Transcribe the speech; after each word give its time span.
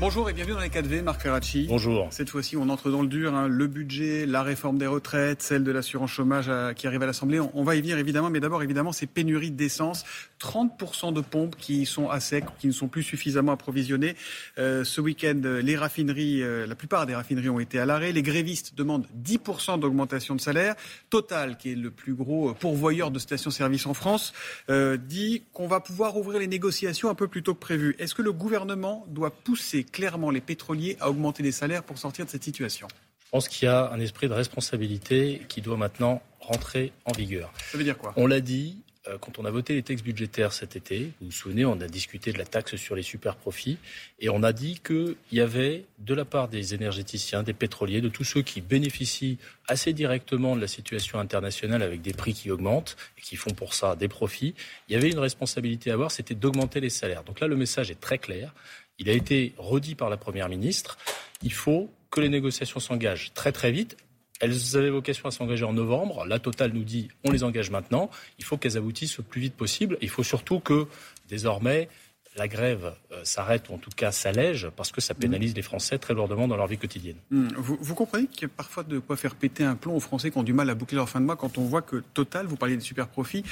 Bonjour 0.00 0.30
et 0.30 0.32
bienvenue 0.32 0.54
dans 0.54 0.62
les 0.62 0.70
4V, 0.70 1.02
Marc 1.02 1.20
Ferracci. 1.20 1.66
Bonjour. 1.68 2.08
Cette 2.10 2.30
fois-ci, 2.30 2.56
on 2.56 2.70
entre 2.70 2.90
dans 2.90 3.02
le 3.02 3.06
dur. 3.06 3.34
Hein. 3.34 3.48
le 3.48 3.66
budget, 3.66 4.24
la 4.24 4.42
réforme 4.42 4.78
des 4.78 4.86
retraites, 4.86 5.42
celle 5.42 5.62
de 5.62 5.70
l'assurance 5.70 6.10
chômage 6.10 6.46
euh, 6.48 6.72
qui 6.72 6.86
arrive 6.86 7.02
à 7.02 7.06
l'Assemblée. 7.06 7.38
On, 7.38 7.64
va 7.64 7.76
y 7.76 7.82
venir 7.82 7.98
évidemment, 7.98 8.30
mais 8.30 8.40
d'abord 8.40 8.62
évidemment 8.62 8.92
ces 8.92 9.04
pénuries 9.04 9.50
d'essence. 9.50 10.06
30% 10.40 11.12
de 11.12 11.20
pompes 11.20 11.54
qui 11.58 11.84
sont 11.84 12.08
à 12.08 12.18
sec, 12.18 12.46
qui 12.58 12.66
ne 12.66 12.72
sont 12.72 12.88
plus 12.88 13.02
suffisamment 13.02 13.52
approvisionnées. 13.52 14.16
Euh, 14.56 14.84
ce 14.84 15.02
week-end, 15.02 15.38
les 15.62 15.76
raffineries, 15.76 16.42
euh, 16.42 16.66
la 16.66 16.74
plupart 16.76 17.04
des 17.04 17.14
raffineries 17.14 17.50
ont 17.50 17.60
été 17.60 17.78
à 17.78 17.84
l'arrêt. 17.84 18.12
Les 18.12 18.22
grévistes 18.22 18.74
demandent 18.76 19.06
10% 19.22 19.80
d'augmentation 19.80 20.34
de 20.34 20.40
salaire. 20.40 20.76
Total, 21.10 21.58
qui 21.58 21.72
est 21.72 21.76
le 21.76 21.90
plus 21.90 22.14
gros 22.14 22.54
pourvoyeur 22.54 23.10
de 23.10 23.18
stations-service 23.18 23.84
en 23.84 23.92
France, 23.92 24.32
dit 24.70 25.42
qu'on 25.52 25.66
va 25.66 25.80
pouvoir 25.80 26.16
ouvrir 26.16 26.40
les 26.40 26.46
négociations 26.46 27.10
un 27.10 27.14
peu 27.14 27.28
plus 27.28 27.42
tôt 27.42 27.52
que 27.52 27.60
prévu. 27.60 27.96
Est-ce 27.98 28.14
que 28.14 28.22
le 28.22 28.32
gouvernement 28.32 29.04
doit 29.10 29.30
pousser 29.30 29.84
clairement 29.92 30.30
les 30.30 30.40
pétroliers 30.40 30.96
à 31.00 31.10
augmenter 31.10 31.42
les 31.42 31.52
salaires 31.52 31.82
pour 31.82 31.98
sortir 31.98 32.24
de 32.24 32.30
cette 32.30 32.44
situation 32.44 32.88
Je 33.24 33.30
pense 33.30 33.48
qu'il 33.48 33.66
y 33.66 33.68
a 33.68 33.90
un 33.90 34.00
esprit 34.00 34.28
de 34.28 34.34
responsabilité 34.34 35.42
qui 35.48 35.60
doit 35.60 35.76
maintenant 35.76 36.22
rentrer 36.40 36.92
en 37.04 37.12
vigueur. 37.12 37.52
Ça 37.70 37.78
veut 37.78 37.84
dire 37.84 37.98
quoi? 37.98 38.12
On 38.16 38.26
l'a 38.26 38.40
dit, 38.40 38.78
euh, 39.08 39.16
quand 39.18 39.38
on 39.38 39.46
a 39.46 39.50
voté 39.50 39.74
les 39.74 39.82
textes 39.82 40.04
budgétaires 40.04 40.52
cet 40.52 40.76
été, 40.76 41.12
vous 41.20 41.26
vous 41.26 41.32
souvenez, 41.32 41.64
on 41.64 41.80
a 41.80 41.86
discuté 41.86 42.32
de 42.32 42.38
la 42.38 42.44
taxe 42.44 42.76
sur 42.76 42.94
les 42.94 43.02
super 43.02 43.36
profits 43.36 43.78
et 44.18 44.28
on 44.28 44.42
a 44.42 44.52
dit 44.52 44.80
qu'il 44.84 45.16
y 45.32 45.40
avait, 45.40 45.86
de 45.98 46.12
la 46.12 46.26
part 46.26 46.48
des 46.48 46.74
énergéticiens, 46.74 47.42
des 47.42 47.54
pétroliers, 47.54 48.02
de 48.02 48.10
tous 48.10 48.24
ceux 48.24 48.42
qui 48.42 48.60
bénéficient 48.60 49.38
assez 49.68 49.94
directement 49.94 50.54
de 50.54 50.60
la 50.60 50.68
situation 50.68 51.18
internationale 51.18 51.82
avec 51.82 52.02
des 52.02 52.12
prix 52.12 52.34
qui 52.34 52.50
augmentent 52.50 52.96
et 53.16 53.22
qui 53.22 53.36
font 53.36 53.52
pour 53.52 53.72
ça 53.72 53.96
des 53.96 54.08
profits, 54.08 54.54
il 54.88 54.92
y 54.92 54.96
avait 54.96 55.10
une 55.10 55.18
responsabilité 55.18 55.90
à 55.90 55.94
avoir, 55.94 56.10
c'était 56.10 56.34
d'augmenter 56.34 56.80
les 56.80 56.90
salaires. 56.90 57.24
Donc 57.24 57.40
là, 57.40 57.46
le 57.46 57.56
message 57.56 57.90
est 57.90 58.00
très 58.00 58.18
clair. 58.18 58.52
Il 59.00 59.08
a 59.08 59.12
été 59.12 59.54
redit 59.56 59.94
par 59.94 60.10
la 60.10 60.18
Première 60.18 60.48
ministre. 60.48 60.98
Il 61.42 61.52
faut 61.52 61.90
que 62.10 62.20
les 62.20 62.28
négociations 62.28 62.80
s'engagent 62.80 63.32
très 63.34 63.50
très 63.50 63.72
vite. 63.72 63.96
Elles 64.40 64.76
avaient 64.76 64.90
vocation 64.90 65.26
à 65.26 65.30
s'engager 65.30 65.64
en 65.64 65.72
novembre. 65.72 66.26
La 66.26 66.38
Total 66.38 66.72
nous 66.72 66.84
dit 66.84 67.08
on 67.24 67.30
les 67.30 67.42
engage 67.42 67.70
maintenant. 67.70 68.10
Il 68.38 68.44
faut 68.44 68.58
qu'elles 68.58 68.76
aboutissent 68.76 69.16
le 69.18 69.24
plus 69.24 69.40
vite 69.40 69.54
possible. 69.54 69.96
Il 70.02 70.10
faut 70.10 70.22
surtout 70.22 70.60
que 70.60 70.86
désormais 71.28 71.88
la 72.36 72.48
grève 72.48 72.94
euh, 73.12 73.24
s'arrête 73.24 73.68
ou 73.68 73.74
en 73.74 73.78
tout 73.78 73.90
cas 73.90 74.12
s'allège 74.12 74.68
parce 74.76 74.92
que 74.92 75.00
ça 75.00 75.14
pénalise 75.14 75.54
les 75.54 75.62
Français 75.62 75.98
très 75.98 76.14
lourdement 76.14 76.46
dans 76.46 76.56
leur 76.56 76.66
vie 76.66 76.78
quotidienne. 76.78 77.16
Hmm. 77.30 77.48
Vous, 77.56 77.94
comprenez 77.94 78.26
qu'il 78.26 78.42
y 78.42 78.44
a 78.44 78.48
parfois 78.48 78.82
de 78.82 78.98
quoi 78.98 79.16
faire 79.16 79.34
péter 79.34 79.64
un 79.64 79.74
plomb 79.74 79.96
aux 79.96 80.00
Français 80.00 80.30
qui 80.30 80.38
ont 80.38 80.42
du 80.42 80.52
mal 80.52 80.70
à 80.70 80.74
boucler 80.74 80.96
leur 80.96 81.08
fin 81.08 81.20
de 81.20 81.26
mois 81.26 81.36
quand 81.36 81.58
on 81.58 81.64
voit 81.64 81.82
que 81.82 82.02
Total, 82.14 82.46
vous 82.46 82.56
parliez 82.56 82.76
des 82.76 82.82
super 82.82 83.08
profits, 83.08 83.44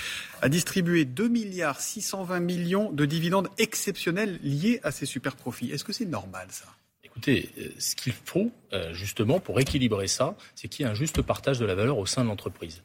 a 0.43 0.49
distribué 0.49 1.05
2 1.05 1.29
milliards 1.29 1.81
620 1.81 2.41
millions 2.41 2.93
de 2.93 3.05
dividendes 3.05 3.49
exceptionnels 3.59 4.39
liés 4.43 4.81
à 4.83 4.91
ces 4.91 5.07
super 5.07 5.37
profits. 5.37 5.71
Est-ce 5.71 5.85
que 5.85 5.93
c'est 5.93 6.07
normal 6.07 6.47
ça? 6.51 6.67
Écoutez, 7.03 7.51
euh, 7.59 7.69
ce 7.79 7.97
qu'il 7.97 8.13
faut 8.13 8.53
euh, 8.73 8.95
justement 8.95 9.41
pour 9.41 9.59
équilibrer 9.61 10.07
ça, 10.07 10.37
c'est 10.55 10.69
qu'il 10.69 10.85
y 10.85 10.89
ait 10.89 10.91
un 10.93 10.95
juste 10.95 11.21
partage 11.23 11.59
de 11.59 11.67
la 11.67 11.75
valeur 11.75 11.99
au 11.99 12.07
sein 12.07 12.23
de 12.23 12.29
l'entreprise. 12.29 12.83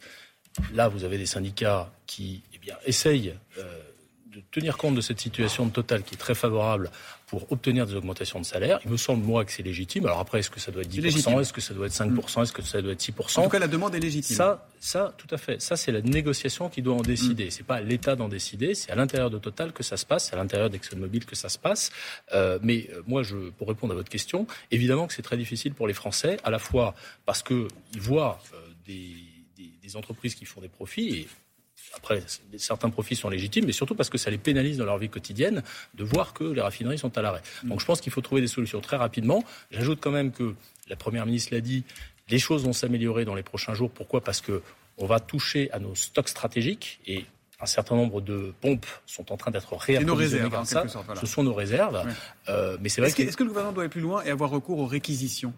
Là, 0.73 0.87
vous 0.87 1.03
avez 1.03 1.17
des 1.17 1.25
syndicats 1.25 1.91
qui 2.07 2.43
eh 2.53 2.57
bien, 2.57 2.75
essayent 2.85 3.35
de 4.33 4.41
tenir 4.51 4.77
compte 4.77 4.95
de 4.95 5.01
cette 5.01 5.19
situation 5.19 5.65
de 5.65 5.71
Total 5.71 6.01
qui 6.03 6.15
est 6.15 6.17
très 6.17 6.33
favorable 6.33 6.89
pour 7.27 7.51
obtenir 7.51 7.85
des 7.85 7.95
augmentations 7.95 8.39
de 8.39 8.45
salaire. 8.45 8.79
Il 8.85 8.91
me 8.91 8.97
semble, 8.97 9.23
moi, 9.23 9.45
que 9.45 9.51
c'est 9.51 9.63
légitime. 9.63 10.05
Alors 10.05 10.19
après, 10.19 10.39
est-ce 10.39 10.49
que 10.49 10.59
ça 10.59 10.71
doit 10.71 10.81
être 10.81 10.91
10% 10.91 11.39
Est-ce 11.39 11.53
que 11.53 11.61
ça 11.61 11.73
doit 11.73 11.85
être 11.85 11.93
5% 11.93 12.43
Est-ce 12.43 12.51
que 12.51 12.61
ça 12.61 12.81
doit 12.81 12.93
être 12.93 13.01
6% 13.01 13.39
En 13.39 13.43
tout 13.43 13.49
cas, 13.49 13.59
la 13.59 13.67
demande 13.67 13.93
est 13.95 13.99
légitime. 13.99 14.35
Ça, 14.35 14.67
ça 14.79 15.13
tout 15.17 15.27
à 15.29 15.37
fait. 15.37 15.61
Ça, 15.61 15.75
c'est 15.75 15.91
la 15.91 16.01
négociation 16.01 16.69
qui 16.69 16.81
doit 16.81 16.95
en 16.95 17.01
décider. 17.01 17.47
Mm. 17.47 17.51
C'est 17.51 17.65
pas 17.65 17.81
l'État 17.81 18.15
d'en 18.15 18.27
décider. 18.27 18.75
C'est 18.75 18.91
à 18.91 18.95
l'intérieur 18.95 19.29
de 19.29 19.37
Total 19.37 19.71
que 19.71 19.83
ça 19.83 19.97
se 19.97 20.05
passe. 20.05 20.29
C'est 20.29 20.35
à 20.35 20.37
l'intérieur 20.37 20.69
d'ExxonMobil 20.69 21.25
que 21.25 21.35
ça 21.35 21.49
se 21.49 21.59
passe. 21.59 21.91
Euh, 22.33 22.59
mais 22.61 22.89
euh, 22.91 23.01
moi, 23.07 23.23
je, 23.23 23.49
pour 23.51 23.67
répondre 23.67 23.93
à 23.93 23.95
votre 23.95 24.09
question, 24.09 24.47
évidemment 24.71 25.07
que 25.07 25.13
c'est 25.13 25.21
très 25.21 25.37
difficile 25.37 25.73
pour 25.73 25.87
les 25.87 25.93
Français, 25.93 26.37
à 26.43 26.49
la 26.49 26.59
fois 26.59 26.95
parce 27.25 27.43
qu'ils 27.43 27.67
voient 27.97 28.39
euh, 28.53 28.57
des, 28.85 29.15
des, 29.55 29.71
des 29.81 29.95
entreprises 29.95 30.35
qui 30.35 30.45
font 30.45 30.61
des 30.61 30.69
profits 30.69 31.09
et 31.09 31.27
après, 31.95 32.23
certains 32.57 32.89
profits 32.89 33.15
sont 33.15 33.29
légitimes, 33.29 33.65
mais 33.65 33.71
surtout 33.71 33.95
parce 33.95 34.09
que 34.09 34.17
ça 34.17 34.29
les 34.31 34.37
pénalise 34.37 34.77
dans 34.77 34.85
leur 34.85 34.97
vie 34.97 35.09
quotidienne 35.09 35.63
de 35.93 36.03
voir 36.03 36.33
que 36.33 36.43
les 36.43 36.61
raffineries 36.61 36.97
sont 36.97 37.17
à 37.17 37.21
l'arrêt. 37.21 37.41
Mm. 37.63 37.69
Donc 37.69 37.79
je 37.81 37.85
pense 37.85 38.01
qu'il 38.01 38.11
faut 38.11 38.21
trouver 38.21 38.41
des 38.41 38.47
solutions 38.47 38.81
très 38.81 38.97
rapidement. 38.97 39.43
J'ajoute 39.71 39.99
quand 40.01 40.11
même 40.11 40.31
que 40.31 40.55
la 40.87 40.95
Première 40.95 41.25
ministre 41.25 41.53
l'a 41.53 41.61
dit, 41.61 41.83
les 42.29 42.39
choses 42.39 42.63
vont 42.63 42.73
s'améliorer 42.73 43.25
dans 43.25 43.35
les 43.35 43.43
prochains 43.43 43.73
jours. 43.73 43.91
Pourquoi? 43.91 44.21
Parce 44.21 44.41
que 44.41 44.61
on 44.97 45.05
va 45.05 45.19
toucher 45.19 45.71
à 45.71 45.79
nos 45.79 45.95
stocks 45.95 46.29
stratégiques 46.29 46.99
et 47.07 47.25
un 47.59 47.65
certain 47.65 47.95
nombre 47.95 48.21
de 48.21 48.53
pompes 48.61 48.85
sont 49.05 49.31
en 49.31 49.37
train 49.37 49.49
d'être 49.49 49.75
réapprovisionnées 49.75 50.49
comme 50.49 50.65
ça. 50.65 50.85
Ce 51.19 51.25
sont 51.25 51.43
nos 51.43 51.53
réserves. 51.53 52.05
Euh, 52.49 52.77
mais 52.81 52.89
c'est 52.89 53.01
vrai. 53.01 53.09
Est-ce 53.09 53.15
que, 53.15 53.35
que, 53.35 53.43
le 53.43 53.49
gouvernement 53.49 53.73
doit 53.73 53.83
aller 53.83 53.89
plus 53.89 54.01
loin 54.01 54.21
et 54.23 54.29
avoir 54.29 54.49
recours 54.49 54.79
aux 54.79 54.85
réquisitions? 54.85 55.53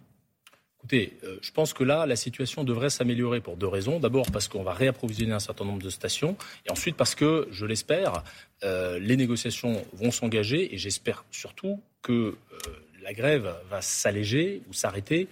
Écoutez, 0.86 1.18
euh, 1.24 1.38
je 1.42 1.50
pense 1.50 1.74
que 1.74 1.84
là, 1.84 2.06
la 2.06 2.16
situation 2.16 2.64
devrait 2.64 2.92
s'améliorer 2.92 3.42
pour 3.42 3.58
deux 3.58 3.68
raisons. 3.68 4.00
D'abord 4.00 4.30
parce 4.32 4.48
qu'on 4.48 4.62
va 4.62 4.72
réapprovisionner 4.72 5.34
un 5.34 5.40
certain 5.40 5.66
nombre 5.66 5.82
de 5.82 5.90
stations, 5.90 6.38
et 6.64 6.72
ensuite 6.72 6.96
parce 6.96 7.16
que, 7.16 7.48
je 7.50 7.66
l'espère, 7.66 8.24
euh, 8.64 9.00
les 9.00 9.18
négociations 9.18 9.84
vont 9.94 10.12
s'engager, 10.12 10.76
et 10.76 10.78
j'espère 10.78 11.26
surtout 11.32 11.82
que 12.04 12.14
euh, 12.14 12.36
la 13.02 13.14
grève 13.14 13.52
va 13.68 13.82
s'alléger 13.82 14.62
ou 14.70 14.74
s'arrêter 14.74 15.28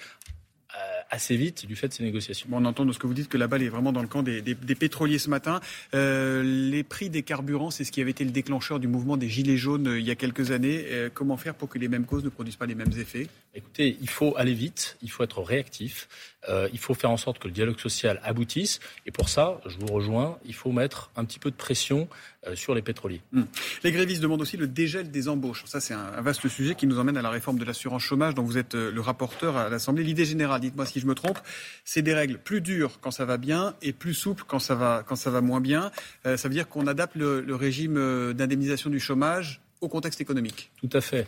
assez 1.11 1.37
vite 1.37 1.67
du 1.67 1.75
fait 1.75 1.87
de 1.87 1.93
ces 1.93 2.01
négociations. 2.01 2.49
on 2.51 2.65
entend 2.65 2.85
de 2.85 2.91
ce 2.91 2.97
que 2.97 3.05
vous 3.05 3.13
dites 3.13 3.29
que 3.29 3.37
la 3.37 3.45
balle 3.45 3.61
est 3.61 3.69
vraiment 3.69 3.91
dans 3.91 4.01
le 4.01 4.07
camp 4.07 4.23
des, 4.23 4.41
pétroliers 4.55 5.19
ce 5.19 5.29
matin. 5.29 5.59
les 5.93 6.83
prix 6.83 7.11
des 7.11 7.21
carburants, 7.21 7.69
c'est 7.69 7.83
ce 7.83 7.91
qui 7.91 8.01
avait 8.01 8.09
été 8.09 8.25
le 8.25 8.31
déclencheur 8.31 8.79
du 8.79 8.87
mouvement 8.87 9.15
des 9.15 9.29
Gilets 9.29 9.57
jaunes 9.57 9.93
il 9.95 10.03
y 10.03 10.09
a 10.09 10.15
quelques 10.15 10.49
années. 10.49 10.83
comment 11.13 11.37
faire 11.37 11.53
pour 11.53 11.69
que 11.69 11.77
les 11.77 11.87
mêmes 11.87 12.05
causes 12.05 12.23
ne 12.23 12.29
produisent 12.29 12.55
pas 12.55 12.65
les 12.65 12.73
mêmes 12.73 12.93
effets? 12.97 13.27
Écoutez, 13.55 13.97
il 14.01 14.09
faut 14.09 14.35
aller 14.35 14.55
vite, 14.55 14.97
il 15.03 15.11
faut 15.11 15.23
être 15.23 15.39
réactif, 15.43 16.07
euh, 16.49 16.67
il 16.73 16.79
faut 16.79 16.95
faire 16.95 17.11
en 17.11 17.17
sorte 17.17 17.37
que 17.37 17.47
le 17.47 17.53
dialogue 17.53 17.79
social 17.79 18.19
aboutisse. 18.23 18.79
Et 19.05 19.11
pour 19.11 19.29
ça, 19.29 19.61
je 19.67 19.77
vous 19.77 19.85
rejoins, 19.93 20.39
il 20.43 20.55
faut 20.55 20.71
mettre 20.71 21.11
un 21.15 21.23
petit 21.23 21.37
peu 21.37 21.51
de 21.51 21.55
pression 21.55 22.07
euh, 22.47 22.55
sur 22.55 22.73
les 22.73 22.81
pétroliers. 22.81 23.21
Hmm. 23.31 23.43
Les 23.83 23.91
grévistes 23.91 24.23
demandent 24.23 24.41
aussi 24.41 24.57
le 24.57 24.65
dégel 24.65 25.11
des 25.11 25.29
embauches. 25.29 25.65
Ça, 25.65 25.79
c'est 25.79 25.93
un, 25.93 26.19
vaste 26.21 26.47
sujet 26.47 26.73
qui 26.73 26.87
nous 26.87 26.97
emmène 26.97 27.15
à 27.15 27.21
la 27.21 27.29
réforme 27.29 27.59
de 27.59 27.65
l'assurance 27.65 28.01
chômage 28.01 28.33
dont 28.33 28.41
vous 28.41 28.57
êtes 28.57 28.73
euh, 28.73 28.91
le 28.91 29.01
rapporteur 29.01 29.55
à 29.55 29.69
l'Assemblée. 29.69 30.03
L'idée 30.03 30.25
générale, 30.25 30.59
dites-moi 30.59 30.87
si 30.87 30.99
je 30.99 31.05
me 31.05 31.13
trompe, 31.13 31.37
c'est 31.85 32.01
des 32.01 32.15
règles 32.15 32.39
plus 32.39 32.59
dures 32.59 32.99
quand 33.01 33.11
ça 33.11 33.25
va 33.25 33.37
bien 33.37 33.75
et 33.83 33.93
plus 33.93 34.15
souples 34.15 34.45
quand 34.47 34.57
ça 34.57 34.75
va 34.75 35.41
moins 35.41 35.61
bien. 35.61 35.91
ça 36.23 36.35
veut 36.47 36.53
dire 36.53 36.67
qu'on 36.67 36.87
adapte 36.87 37.15
le 37.15 37.55
régime 37.55 38.33
d'indemnisation 38.33 38.89
du 38.89 38.99
chômage 38.99 39.61
au 39.83 39.89
contexte 39.89 40.21
économique. 40.21 40.71
Tout 40.77 40.89
à 40.93 41.01
fait. 41.01 41.27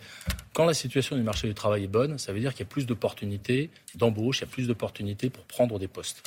Quand 0.53 0.65
la 0.65 0.73
situation 0.73 1.15
du 1.15 1.21
marché 1.21 1.47
du 1.47 1.53
travail 1.53 1.83
est 1.83 1.87
bonne, 1.87 2.17
ça 2.17 2.33
veut 2.33 2.39
dire 2.39 2.53
qu'il 2.53 2.65
y 2.65 2.67
a 2.67 2.69
plus 2.69 2.85
d'opportunités 2.85 3.69
d'embauche, 3.95 4.39
il 4.39 4.41
y 4.41 4.43
a 4.45 4.47
plus 4.47 4.67
d'opportunités 4.67 5.29
pour 5.29 5.43
prendre 5.45 5.77
des 5.79 5.87
postes. 5.87 6.23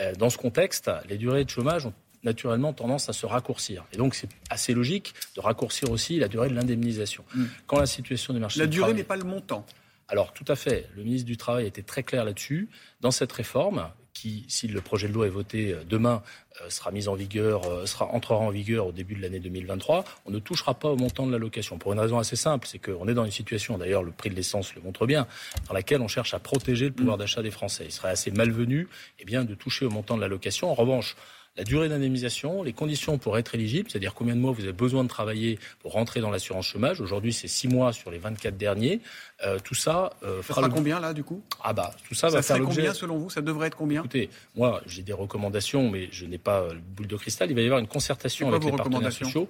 Euh, 0.00 0.14
dans 0.14 0.30
ce 0.30 0.38
contexte, 0.38 0.90
les 1.08 1.18
durées 1.18 1.44
de 1.44 1.50
chômage 1.50 1.86
ont 1.86 1.94
naturellement 2.22 2.72
tendance 2.72 3.08
à 3.08 3.12
se 3.12 3.26
raccourcir. 3.26 3.84
Et 3.92 3.96
donc, 3.96 4.14
c'est 4.14 4.28
assez 4.48 4.74
logique 4.74 5.12
de 5.34 5.40
raccourcir 5.40 5.90
aussi 5.90 6.18
la 6.18 6.28
durée 6.28 6.48
de 6.48 6.54
l'indemnisation. 6.54 7.24
Hmm. 7.34 7.46
Quand 7.66 7.78
la 7.78 7.86
situation 7.86 8.32
du 8.32 8.40
marché 8.40 8.60
la 8.60 8.66
durée 8.66 8.94
n'est 8.94 9.02
pas 9.02 9.16
le 9.16 9.24
montant. 9.24 9.66
Alors, 10.08 10.32
tout 10.32 10.44
à 10.48 10.56
fait. 10.56 10.88
Le 10.96 11.02
ministre 11.02 11.26
du 11.26 11.36
Travail 11.36 11.64
a 11.64 11.68
été 11.68 11.82
très 11.82 12.02
clair 12.02 12.24
là-dessus. 12.24 12.68
Dans 13.00 13.10
cette 13.10 13.32
réforme, 13.32 13.88
qui, 14.22 14.44
si 14.46 14.68
le 14.68 14.80
projet 14.80 15.08
de 15.08 15.12
loi 15.12 15.26
est 15.26 15.30
voté 15.30 15.72
euh, 15.72 15.82
demain, 15.84 16.22
euh, 16.60 16.70
sera 16.70 16.92
mise 16.92 17.08
en 17.08 17.14
vigueur, 17.14 17.66
euh, 17.66 17.86
sera, 17.86 18.06
entrera 18.06 18.38
en 18.38 18.50
vigueur 18.50 18.86
au 18.86 18.92
début 18.92 19.16
de 19.16 19.22
l'année 19.22 19.40
2023, 19.40 20.04
on 20.26 20.30
ne 20.30 20.38
touchera 20.38 20.74
pas 20.74 20.90
au 20.90 20.96
montant 20.96 21.26
de 21.26 21.32
l'allocation. 21.32 21.76
Pour 21.76 21.92
une 21.92 21.98
raison 21.98 22.18
assez 22.18 22.36
simple, 22.36 22.68
c'est 22.68 22.78
qu'on 22.78 23.08
est 23.08 23.14
dans 23.14 23.24
une 23.24 23.32
situation, 23.32 23.78
d'ailleurs 23.78 24.04
le 24.04 24.12
prix 24.12 24.30
de 24.30 24.36
l'essence 24.36 24.76
le 24.76 24.80
montre 24.80 25.06
bien, 25.06 25.26
dans 25.66 25.74
laquelle 25.74 26.00
on 26.02 26.08
cherche 26.08 26.34
à 26.34 26.38
protéger 26.38 26.86
le 26.86 26.92
pouvoir 26.92 27.18
d'achat 27.18 27.42
des 27.42 27.50
Français. 27.50 27.84
Il 27.86 27.90
serait 27.90 28.10
assez 28.10 28.30
malvenu 28.30 28.86
eh 29.18 29.24
bien, 29.24 29.44
de 29.44 29.56
toucher 29.56 29.86
au 29.86 29.90
montant 29.90 30.14
de 30.14 30.20
l'allocation. 30.20 30.70
En 30.70 30.74
revanche, 30.74 31.16
la 31.56 31.64
durée 31.64 31.88
d'indemnisation, 31.88 32.62
les 32.62 32.72
conditions 32.72 33.18
pour 33.18 33.36
être 33.36 33.54
éligible, 33.54 33.90
c'est-à-dire 33.90 34.14
combien 34.14 34.34
de 34.34 34.40
mois 34.40 34.52
vous 34.52 34.62
avez 34.62 34.72
besoin 34.72 35.04
de 35.04 35.08
travailler 35.08 35.58
pour 35.80 35.92
rentrer 35.92 36.20
dans 36.20 36.30
l'assurance 36.30 36.66
chômage. 36.66 37.00
Aujourd'hui, 37.00 37.32
c'est 37.32 37.48
6 37.48 37.68
mois 37.68 37.92
sur 37.92 38.10
les 38.10 38.18
24 38.18 38.56
derniers. 38.56 39.00
Euh, 39.44 39.58
tout 39.58 39.74
ça 39.74 40.14
euh, 40.22 40.40
fera 40.42 40.68
combien 40.70 40.98
là 40.98 41.12
du 41.12 41.24
coup? 41.24 41.42
Ah 41.62 41.72
bah 41.72 41.90
tout 42.08 42.14
ça, 42.14 42.28
va 42.28 42.40
faire 42.40 42.58
l'objet. 42.58 42.76
combien 42.76 42.94
selon 42.94 43.18
vous? 43.18 43.28
Ça 43.28 43.42
devrait 43.42 43.66
être 43.66 43.76
combien? 43.76 44.00
Écoutez, 44.00 44.30
moi 44.56 44.80
j'ai 44.86 45.02
des 45.02 45.12
recommandations, 45.12 45.90
mais 45.90 46.08
je 46.10 46.24
n'ai 46.24 46.38
pas 46.38 46.68
le 46.72 46.80
boule 46.80 47.06
de 47.06 47.16
cristal. 47.16 47.50
Il 47.50 47.54
va 47.54 47.60
y 47.60 47.64
avoir 47.64 47.80
une 47.80 47.86
concertation 47.86 48.48
avec 48.48 48.64
les 48.64 48.72
partenaires 48.72 49.12
sociaux. 49.12 49.48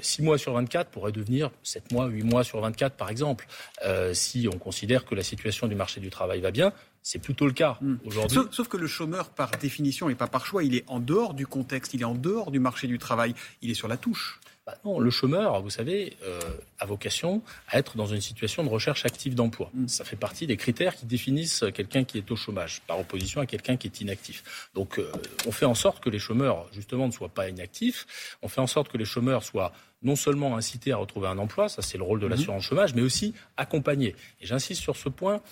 6 0.00 0.20
euh, 0.20 0.24
mois 0.24 0.38
sur 0.38 0.52
24 0.52 0.90
pourrait 0.90 1.12
devenir 1.12 1.50
7 1.62 1.92
mois, 1.92 2.06
8 2.06 2.22
mois 2.22 2.44
sur 2.44 2.60
24 2.60 2.96
par 2.96 3.10
exemple. 3.10 3.46
Euh, 3.84 4.14
si 4.14 4.48
on 4.52 4.58
considère 4.58 5.04
que 5.04 5.14
la 5.14 5.22
situation 5.22 5.66
du 5.66 5.74
marché 5.74 6.00
du 6.00 6.10
travail 6.10 6.40
va 6.40 6.50
bien, 6.50 6.72
c'est 7.02 7.18
plutôt 7.18 7.46
le 7.46 7.52
cas 7.52 7.78
hmm. 7.80 7.96
aujourd'hui. 8.04 8.38
Sauf, 8.50 8.68
que 8.68 8.76
le 8.76 8.86
chômeur, 8.86 9.30
par 9.30 9.50
définition 9.52 10.10
et 10.10 10.14
pas 10.14 10.26
par 10.26 10.46
choix, 10.46 10.62
il 10.62 10.74
est 10.74 10.84
en 10.86 11.00
dehors 11.00 11.34
du 11.34 11.46
contexte, 11.46 11.94
il 11.94 12.02
est 12.02 12.04
en 12.04 12.14
dehors 12.14 12.50
du 12.50 12.60
marché 12.60 12.86
du 12.86 12.98
travail, 12.98 13.34
il 13.62 13.70
est 13.70 13.74
sur 13.74 13.88
la 13.88 13.96
touche. 13.96 14.38
bah 14.66 14.76
non, 14.84 15.00
le 15.00 15.10
chômeur, 15.10 15.62
vous 15.62 15.70
savez, 15.70 16.16
euh, 16.22 16.40
a 16.78 16.86
vocation 16.86 17.42
à 17.68 17.78
être 17.78 17.96
dans 17.96 18.06
une 18.06 18.20
situation 18.20 18.62
de 18.62 18.68
recherche 18.68 19.06
active 19.06 19.34
d'emploi. 19.34 19.70
Mm. 19.72 19.88
Ça 19.88 20.04
fait 20.04 20.16
partie 20.16 20.46
des 20.46 20.56
critères 20.56 20.94
qui 20.94 21.06
définissent 21.06 21.64
quelqu'un 21.74 22.04
qui 22.04 22.18
est 22.18 22.30
au 22.30 22.36
chômage, 22.36 22.82
par 22.86 23.00
opposition 23.00 23.40
à 23.40 23.46
quelqu'un 23.46 23.76
qui 23.76 23.86
est 23.86 24.00
inactif. 24.00 24.68
Donc, 24.74 24.98
euh, 24.98 25.10
on 25.46 25.52
fait 25.52 25.66
en 25.66 25.74
sorte 25.74 26.02
que 26.02 26.10
les 26.10 26.18
chômeurs, 26.18 26.66
justement, 26.72 27.06
ne 27.06 27.12
soient 27.12 27.30
pas 27.30 27.48
inactifs. 27.48 28.36
On 28.42 28.48
fait 28.48 28.60
en 28.60 28.66
sorte 28.66 28.88
que 28.88 28.98
les 28.98 29.06
chômeurs 29.06 29.42
soient 29.42 29.72
non 30.02 30.16
seulement 30.16 30.56
incités 30.56 30.92
à 30.92 30.96
retrouver 30.96 31.28
un 31.28 31.38
emploi, 31.38 31.68
ça 31.68 31.82
c'est 31.82 31.98
le 31.98 32.04
rôle 32.04 32.20
de 32.20 32.26
mm-hmm. 32.26 32.30
l'assurance 32.30 32.64
chômage, 32.64 32.94
mais 32.94 33.02
aussi 33.02 33.34
accompagnés. 33.56 34.14
Et 34.40 34.46
j'insiste 34.46 34.80
sur 34.80 34.96
ce 34.96 35.08
point. 35.08 35.42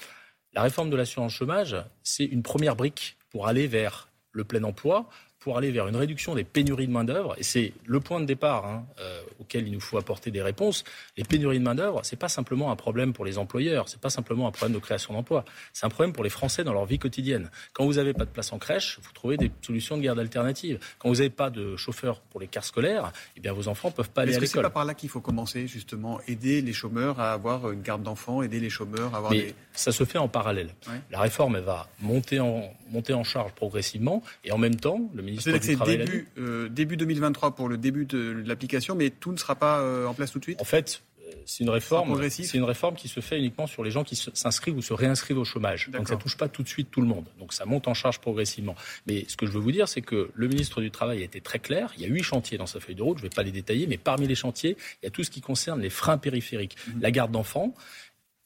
La 0.59 0.65
réforme 0.65 0.91
de 0.91 0.97
l'assurance 0.97 1.35
chômage, 1.35 1.77
c'est 2.03 2.25
une 2.25 2.43
première 2.43 2.75
brique 2.75 3.17
pour 3.31 3.47
aller 3.47 3.69
vers 3.69 4.09
le 4.33 4.43
plein 4.43 4.65
emploi, 4.65 5.09
pour 5.49 5.57
aller 5.57 5.71
vers 5.71 5.89
une 5.89 5.97
réduction 5.97 6.35
des 6.35 6.45
pénuries 6.45 6.87
de 6.87 6.93
main-d'œuvre. 6.93 7.35
Et 7.39 7.43
c'est 7.43 7.73
le 7.87 8.01
point 8.01 8.21
de 8.21 8.27
départ 8.27 8.67
hein, 8.67 8.85
euh, 9.01 9.23
auquel 9.41 9.67
il 9.67 9.73
nous 9.73 9.81
faut 9.81 9.97
apporter 9.97 10.31
des 10.31 10.43
réponses. 10.43 10.85
Les 11.17 11.25
pénuries 11.25 11.59
de 11.59 11.65
main-d'œuvre, 11.65 12.05
ce 12.05 12.15
n'est 12.15 12.19
pas 12.19 12.29
simplement 12.29 12.71
un 12.71 12.77
problème 12.77 13.15
pour 13.15 13.25
les 13.25 13.39
employeurs, 13.39 13.89
ce 13.89 13.95
n'est 13.95 14.01
pas 14.03 14.11
simplement 14.11 14.47
un 14.47 14.51
problème 14.51 14.75
de 14.75 14.79
création 14.79 15.15
d'emplois. 15.15 15.47
C'est 15.73 15.87
un 15.87 15.89
problème 15.89 16.13
pour 16.13 16.23
les 16.23 16.29
Français 16.29 16.65
dans 16.65 16.75
leur 16.75 16.85
vie 16.85 16.99
quotidienne. 16.99 17.51
Quand 17.73 17.87
vous 17.87 17.95
n'avez 17.95 18.13
pas 18.13 18.27
de 18.27 18.31
place 18.31 18.53
en 18.53 18.59
crèche, 18.59 18.99
vous 19.01 19.11
trouvez 19.15 19.39
des 19.39 19.51
solutions 19.63 19.97
de 19.97 20.03
garde 20.03 20.19
alternative. 20.19 20.81
Quand 20.99 21.09
vous 21.09 21.15
n'avez 21.15 21.31
pas 21.31 21.49
de 21.49 21.77
chauffeur 21.77 22.21
pour 22.21 22.41
les 22.41 22.47
cars 22.47 22.65
scolaires, 22.65 23.11
eh 23.35 23.41
bien 23.41 23.55
vos 23.55 23.69
enfants 23.69 23.89
ne 23.89 23.95
peuvent 23.95 24.11
pas 24.11 24.25
aller 24.25 24.33
à 24.33 24.35
l'école. 24.35 24.45
Est-ce 24.45 24.53
que 24.53 24.59
c'est 24.59 24.63
pas 24.63 24.69
par 24.69 24.85
là 24.85 24.93
qu'il 24.93 25.09
faut 25.09 25.23
commencer, 25.23 25.67
justement, 25.67 26.21
aider 26.29 26.61
les 26.61 26.75
chômeurs 26.75 27.21
à 27.21 27.33
avoir 27.33 27.71
une 27.71 27.81
garde 27.81 28.03
d'enfants, 28.03 28.43
aider 28.43 28.61
les 28.61 28.69
chômeurs 28.69 29.15
à 29.15 29.17
avoir 29.17 29.33
Mais 29.33 29.55
ça 29.73 29.93
se 29.93 30.05
fait 30.05 30.19
en 30.19 30.29
parallèle. 30.29 30.75
La 31.11 31.21
réforme, 31.21 31.57
elle 31.57 31.63
va 31.63 31.89
monter 32.03 32.39
en, 32.39 32.71
monter 32.91 33.15
en 33.15 33.25
charge 33.25 33.53
progressivement 33.53 34.23
et 34.45 34.53
en 34.53 34.59
même 34.59 34.77
temps, 34.77 35.01
le 35.15 35.23
ministre 35.23 35.38
du 35.45 35.77
Travail 35.77 35.99
début, 35.99 36.29
euh, 36.39 36.69
début 36.69 36.97
2023 36.97 37.55
pour 37.55 37.69
le 37.69 37.77
début 37.77 38.05
de 38.05 38.43
l'application, 38.47 38.95
mais 38.95 39.11
tout 39.11 39.33
ne 39.33 39.37
sera 39.37 39.55
pas 39.55 39.81
euh, 39.81 40.07
en 40.07 40.15
place 40.15 40.31
tout 40.31 40.39
de 40.39 40.45
suite 40.45 40.61
En 40.61 40.65
fait, 40.65 41.03
euh, 41.21 41.33
c'est 41.45 41.65
une 41.65 41.71
réforme, 41.71 42.29
c'est 42.29 42.55
une 42.55 42.65
réforme 42.65 42.95
qui 42.95 43.09
se 43.09 43.21
fait 43.21 43.39
uniquement 43.39 43.67
sur 43.67 43.85
les 43.85 43.91
gens 43.91 44.05
qui 44.05 44.17
s'inscrivent 44.17 44.77
ou 44.77 44.83
se 44.83 44.93
réinscrivent 44.93 45.39
au 45.39 45.45
chômage. 45.45 45.91
Donc 45.91 46.09
ça 46.09 46.17
touche 46.17 46.37
pas 46.37 46.49
tout 46.49 46.63
de 46.63 46.69
suite 46.69 46.91
tout 46.91 47.01
le 47.01 47.07
monde. 47.07 47.27
Donc 47.39 47.53
ça 47.53 47.65
monte 47.65 47.89
en 47.89 47.95
charge 47.95 48.21
progressivement. 48.21 48.77
Mais 49.07 49.25
ce 49.29 49.37
que 49.37 49.47
je 49.47 49.53
veux 49.53 49.61
vous 49.61 49.73
dire, 49.73 49.89
c'est 49.89 50.03
que 50.03 50.31
le 50.35 50.49
ministre 50.49 50.81
du 50.81 50.91
Travail 50.91 51.23
a 51.23 51.25
été 51.25 51.41
très 51.41 51.59
clair. 51.59 51.93
Il 51.97 52.03
y 52.03 52.07
a 52.07 52.09
huit 52.09 52.23
chantiers 52.23 52.59
dans 52.59 52.67
sa 52.67 52.81
feuille 52.81 52.95
de 52.95 53.03
route. 53.03 53.19
Je 53.19 53.25
ne 53.25 53.29
vais 53.29 53.35
pas 53.35 53.43
les 53.43 53.53
détailler, 53.53 53.87
mais 53.87 53.99
parmi 53.99 54.27
les 54.27 54.35
chantiers, 54.35 54.77
il 55.03 55.07
y 55.07 55.09
a 55.09 55.11
tout 55.11 55.25
ce 55.25 55.31
qui 55.31 55.41
concerne 55.41 55.81
les 55.81 55.91
freins 55.91 56.19
périphériques, 56.19 56.77
mmh. 56.87 57.01
la 57.01 57.11
garde 57.11 57.33
d'enfants. 57.33 57.75